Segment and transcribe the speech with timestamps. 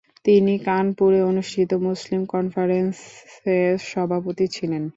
[0.25, 3.57] তিনি কানপুরে অনুষ্ঠিত মুসলিম কনফারেন্সে
[3.89, 4.83] সভাপতি ছিলেন।